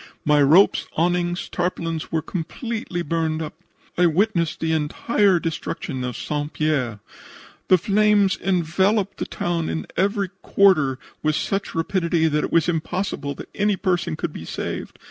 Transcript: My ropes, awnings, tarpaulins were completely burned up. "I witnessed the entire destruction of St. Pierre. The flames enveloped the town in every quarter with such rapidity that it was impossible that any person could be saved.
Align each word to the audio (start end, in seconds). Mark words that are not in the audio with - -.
My 0.25 0.41
ropes, 0.41 0.87
awnings, 0.97 1.47
tarpaulins 1.47 2.11
were 2.11 2.23
completely 2.23 3.03
burned 3.03 3.39
up. 3.39 3.53
"I 3.99 4.07
witnessed 4.07 4.59
the 4.59 4.71
entire 4.71 5.39
destruction 5.39 6.03
of 6.03 6.17
St. 6.17 6.51
Pierre. 6.53 6.99
The 7.67 7.77
flames 7.77 8.35
enveloped 8.41 9.17
the 9.17 9.27
town 9.27 9.69
in 9.69 9.85
every 9.95 10.29
quarter 10.41 10.97
with 11.21 11.35
such 11.35 11.75
rapidity 11.75 12.27
that 12.27 12.43
it 12.43 12.51
was 12.51 12.67
impossible 12.67 13.35
that 13.35 13.49
any 13.53 13.75
person 13.77 14.15
could 14.15 14.33
be 14.33 14.43
saved. 14.43 14.97